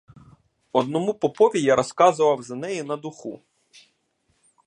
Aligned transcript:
Одному 0.71 1.13
попові 1.13 1.61
я 1.61 1.75
розказував 1.75 2.41
за 2.43 2.55
неї 2.55 2.83
на 2.83 2.95
духу. 2.97 3.41